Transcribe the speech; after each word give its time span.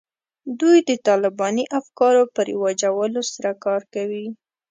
دوی 0.59 0.77
د 0.89 0.91
طالباني 1.07 1.65
افکارو 1.79 2.23
په 2.33 2.39
رواجولو 2.49 3.21
سره 3.33 3.51
کار 3.63 3.81
کوي 3.93 4.25